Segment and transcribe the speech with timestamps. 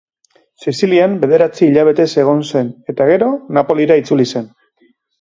[0.63, 4.53] Sizilian bederatzi hilabetez egon eta gero, Napolira itzuli zen.